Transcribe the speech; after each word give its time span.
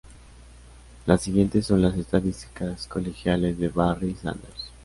Las 1.05 1.21
siguientes 1.21 1.67
son 1.67 1.83
las 1.83 1.95
estadísticas 1.95 2.87
colegiales 2.87 3.59
de 3.59 3.69
Barry 3.69 4.15
Sanders. 4.15 4.71